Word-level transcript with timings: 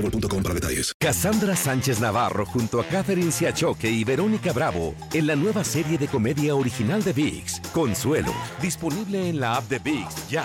boostmobile.com 0.00 0.42
para 0.42 0.54
detalles. 0.54 0.92
Cassandra 0.98 1.54
Sánchez 1.56 2.00
Navarro 2.00 2.46
junto 2.46 2.80
a 2.80 2.84
Catherine 2.84 3.30
Siachoque 3.30 3.90
y 3.90 4.04
Verónica 4.04 4.52
Bravo 4.52 4.94
en 5.12 5.26
la 5.26 5.36
nueva 5.36 5.64
serie 5.64 5.98
de 5.98 6.08
comedia 6.08 6.54
original 6.54 7.02
de 7.02 7.12
VIX, 7.12 7.60
Consuelo, 7.72 8.32
disponible 8.60 9.28
en 9.28 9.40
la 9.40 9.56
app 9.56 9.68
de 9.68 9.78
VIX 9.78 10.28
ya. 10.28 10.44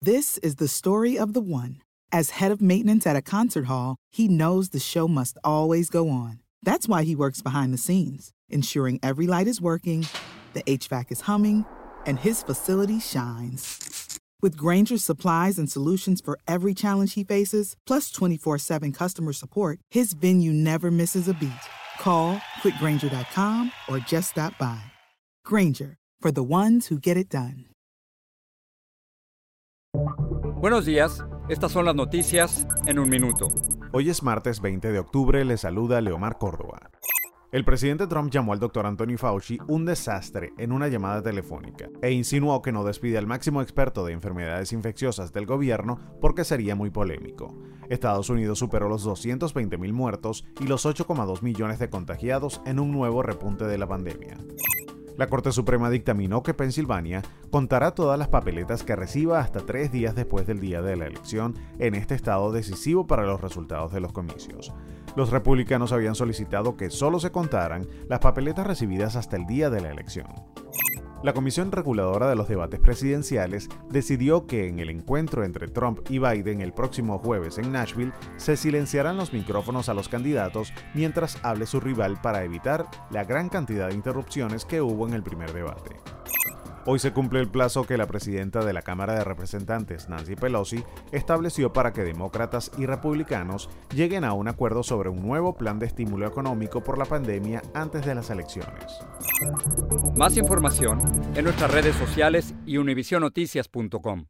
This 0.00 0.38
is 0.38 0.56
the 0.56 0.68
story 0.68 1.18
of 1.18 1.32
the 1.32 1.40
one. 1.40 1.82
As 2.12 2.40
head 2.40 2.52
of 2.52 2.60
maintenance 2.62 3.06
at 3.06 3.16
a 3.16 3.22
concert 3.22 3.66
hall, 3.66 3.96
he 4.10 4.28
knows 4.28 4.70
the 4.70 4.78
show 4.78 5.08
must 5.08 5.36
always 5.42 5.90
go 5.90 6.08
on. 6.08 6.38
That's 6.62 6.88
why 6.88 7.04
he 7.04 7.14
works 7.14 7.42
behind 7.42 7.74
the 7.74 7.78
scenes, 7.78 8.30
ensuring 8.48 9.00
every 9.02 9.26
light 9.26 9.46
is 9.46 9.60
working, 9.60 10.06
the 10.54 10.62
HVAC 10.62 11.12
is 11.12 11.22
humming, 11.22 11.66
and 12.06 12.18
his 12.18 12.42
facility 12.42 13.00
shines. 13.00 13.97
With 14.40 14.56
Granger's 14.56 15.02
supplies 15.02 15.58
and 15.58 15.68
solutions 15.68 16.20
for 16.20 16.38
every 16.46 16.72
challenge 16.72 17.14
he 17.14 17.24
faces, 17.24 17.74
plus 17.86 18.10
24 18.10 18.58
7 18.58 18.92
customer 18.92 19.32
support, 19.32 19.80
his 19.90 20.14
venue 20.14 20.52
never 20.52 20.90
misses 20.90 21.28
a 21.28 21.34
beat. 21.34 21.50
Call 21.98 22.36
quickgranger.com 22.62 23.72
or 23.88 23.98
just 23.98 24.30
stop 24.30 24.56
by. 24.58 24.78
Granger, 25.44 25.96
for 26.20 26.30
the 26.30 26.44
ones 26.44 26.86
who 26.86 26.98
get 26.98 27.16
it 27.16 27.28
done. 27.28 27.64
Buenos 30.60 30.86
días, 30.86 31.24
estas 31.48 31.72
son 31.72 31.84
las 31.86 31.94
noticias 31.94 32.66
en 32.86 32.98
un 32.98 33.08
minuto. 33.08 33.48
Hoy 33.92 34.10
es 34.10 34.22
martes 34.22 34.60
20 34.60 34.92
de 34.92 34.98
octubre, 34.98 35.44
le 35.44 35.56
saluda 35.56 36.00
Leomar 36.00 36.38
Córdoba. 36.38 36.90
El 37.50 37.64
presidente 37.64 38.06
Trump 38.06 38.30
llamó 38.30 38.52
al 38.52 38.58
doctor 38.58 38.84
Anthony 38.84 39.16
Fauci 39.16 39.58
un 39.68 39.86
desastre 39.86 40.52
en 40.58 40.70
una 40.70 40.88
llamada 40.88 41.22
telefónica 41.22 41.88
e 42.02 42.10
insinuó 42.12 42.60
que 42.60 42.72
no 42.72 42.84
despide 42.84 43.16
al 43.16 43.26
máximo 43.26 43.62
experto 43.62 44.04
de 44.04 44.12
enfermedades 44.12 44.74
infecciosas 44.74 45.32
del 45.32 45.46
gobierno 45.46 45.98
porque 46.20 46.44
sería 46.44 46.74
muy 46.74 46.90
polémico. 46.90 47.58
Estados 47.88 48.28
Unidos 48.28 48.58
superó 48.58 48.90
los 48.90 49.06
220.000 49.06 49.92
muertos 49.94 50.44
y 50.60 50.66
los 50.66 50.84
8,2 50.84 51.40
millones 51.40 51.78
de 51.78 51.88
contagiados 51.88 52.60
en 52.66 52.78
un 52.78 52.92
nuevo 52.92 53.22
repunte 53.22 53.64
de 53.64 53.78
la 53.78 53.88
pandemia. 53.88 54.36
La 55.16 55.26
Corte 55.26 55.50
Suprema 55.50 55.88
dictaminó 55.88 56.42
que 56.42 56.52
Pensilvania 56.52 57.22
contará 57.50 57.92
todas 57.92 58.18
las 58.18 58.28
papeletas 58.28 58.84
que 58.84 58.94
reciba 58.94 59.40
hasta 59.40 59.60
tres 59.60 59.90
días 59.90 60.14
después 60.14 60.46
del 60.46 60.60
día 60.60 60.82
de 60.82 60.96
la 60.96 61.06
elección 61.06 61.54
en 61.78 61.94
este 61.94 62.14
estado 62.14 62.52
decisivo 62.52 63.06
para 63.06 63.24
los 63.24 63.40
resultados 63.40 63.90
de 63.90 64.00
los 64.00 64.12
comicios. 64.12 64.72
Los 65.16 65.30
republicanos 65.30 65.92
habían 65.92 66.14
solicitado 66.14 66.76
que 66.76 66.90
solo 66.90 67.20
se 67.20 67.32
contaran 67.32 67.86
las 68.08 68.20
papeletas 68.20 68.66
recibidas 68.66 69.16
hasta 69.16 69.36
el 69.36 69.46
día 69.46 69.70
de 69.70 69.80
la 69.80 69.90
elección. 69.90 70.26
La 71.24 71.32
Comisión 71.32 71.72
Reguladora 71.72 72.28
de 72.28 72.36
los 72.36 72.46
Debates 72.46 72.78
Presidenciales 72.78 73.68
decidió 73.90 74.46
que 74.46 74.68
en 74.68 74.78
el 74.78 74.88
encuentro 74.88 75.44
entre 75.44 75.66
Trump 75.66 75.98
y 76.08 76.20
Biden 76.20 76.60
el 76.60 76.72
próximo 76.72 77.18
jueves 77.18 77.58
en 77.58 77.72
Nashville 77.72 78.12
se 78.36 78.56
silenciarán 78.56 79.16
los 79.16 79.32
micrófonos 79.32 79.88
a 79.88 79.94
los 79.94 80.08
candidatos 80.08 80.72
mientras 80.94 81.38
hable 81.42 81.66
su 81.66 81.80
rival 81.80 82.20
para 82.22 82.44
evitar 82.44 82.86
la 83.10 83.24
gran 83.24 83.48
cantidad 83.48 83.88
de 83.88 83.94
interrupciones 83.94 84.64
que 84.64 84.80
hubo 84.80 85.08
en 85.08 85.14
el 85.14 85.24
primer 85.24 85.52
debate. 85.52 85.96
Hoy 86.90 86.98
se 86.98 87.12
cumple 87.12 87.38
el 87.38 87.50
plazo 87.50 87.84
que 87.84 87.98
la 87.98 88.06
presidenta 88.06 88.64
de 88.64 88.72
la 88.72 88.80
Cámara 88.80 89.12
de 89.12 89.22
Representantes, 89.22 90.08
Nancy 90.08 90.36
Pelosi, 90.36 90.82
estableció 91.12 91.70
para 91.70 91.92
que 91.92 92.02
demócratas 92.02 92.70
y 92.78 92.86
republicanos 92.86 93.68
lleguen 93.94 94.24
a 94.24 94.32
un 94.32 94.48
acuerdo 94.48 94.82
sobre 94.82 95.10
un 95.10 95.20
nuevo 95.20 95.54
plan 95.54 95.78
de 95.78 95.84
estímulo 95.84 96.26
económico 96.26 96.82
por 96.82 96.96
la 96.96 97.04
pandemia 97.04 97.60
antes 97.74 98.06
de 98.06 98.14
las 98.14 98.30
elecciones. 98.30 99.00
Más 100.16 100.38
información 100.38 101.02
en 101.34 101.44
nuestras 101.44 101.70
redes 101.70 101.94
sociales 101.94 102.54
y 102.64 102.78
univisionoticias.com. 102.78 104.24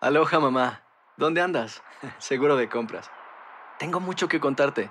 Aloha 0.00 0.38
mamá. 0.38 0.82
¿Dónde 1.16 1.40
andas? 1.40 1.82
Seguro 2.18 2.54
de 2.54 2.68
compras. 2.68 3.10
Tengo 3.80 3.98
mucho 3.98 4.28
que 4.28 4.38
contarte. 4.38 4.88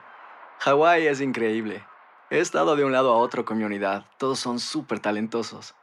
Hawái 0.60 1.08
es 1.08 1.22
increíble. 1.22 1.86
He 2.30 2.40
estado 2.40 2.76
de 2.76 2.84
un 2.84 2.92
lado 2.92 3.14
a 3.14 3.18
otro 3.18 3.46
con 3.46 3.58
mi 3.58 3.64
unidad. 3.64 4.04
Todos 4.18 4.40
son 4.40 4.60
súper 4.60 5.00
talentosos. 5.00 5.74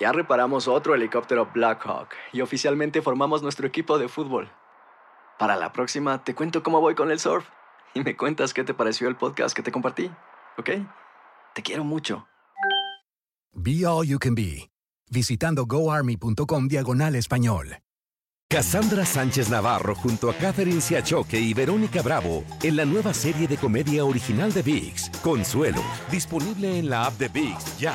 Ya 0.00 0.12
reparamos 0.12 0.68
otro 0.68 0.94
helicóptero 0.94 1.50
Blackhawk 1.54 2.08
y 2.32 2.40
oficialmente 2.40 3.02
formamos 3.02 3.42
nuestro 3.42 3.66
equipo 3.66 3.98
de 3.98 4.08
fútbol. 4.08 4.50
Para 5.38 5.56
la 5.56 5.72
próxima 5.72 6.22
te 6.24 6.34
cuento 6.34 6.62
cómo 6.62 6.80
voy 6.80 6.94
con 6.94 7.10
el 7.10 7.18
surf 7.18 7.48
y 7.94 8.02
me 8.02 8.16
cuentas 8.16 8.54
qué 8.54 8.64
te 8.64 8.74
pareció 8.74 9.08
el 9.08 9.16
podcast 9.16 9.54
que 9.54 9.62
te 9.62 9.72
compartí, 9.72 10.10
¿ok? 10.58 10.70
Te 11.54 11.62
quiero 11.62 11.84
mucho. 11.84 12.26
Be 13.52 13.86
All 13.86 14.06
You 14.06 14.18
Can 14.18 14.34
Be, 14.34 14.70
visitando 15.10 15.66
goarmy.com 15.66 16.68
diagonal 16.68 17.14
español. 17.16 17.76
Cassandra 18.52 19.06
Sánchez 19.06 19.48
Navarro 19.48 19.94
junto 19.94 20.28
a 20.28 20.34
Catherine 20.34 20.82
Siachoque 20.82 21.40
y 21.40 21.54
Verónica 21.54 22.02
Bravo 22.02 22.44
en 22.62 22.76
la 22.76 22.84
nueva 22.84 23.14
serie 23.14 23.48
de 23.48 23.56
comedia 23.56 24.04
original 24.04 24.52
de 24.52 24.60
VIX, 24.60 25.08
Consuelo, 25.22 25.82
disponible 26.10 26.78
en 26.78 26.90
la 26.90 27.06
app 27.06 27.14
de 27.14 27.28
VIX 27.28 27.78
ya. 27.78 27.94